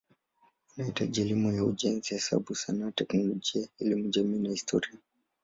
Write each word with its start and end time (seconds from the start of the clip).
Wanahitaji 0.69 1.21
elimu 1.21 1.51
ya 1.53 1.63
ujenzi, 1.63 2.09
hesabu, 2.13 2.55
sanaa, 2.55 2.91
teknolojia, 2.91 3.67
elimu 3.79 4.09
jamii 4.09 4.39
na 4.39 4.49
historia. 4.49 4.99